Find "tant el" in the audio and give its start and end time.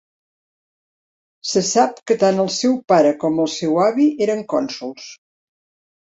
2.23-2.49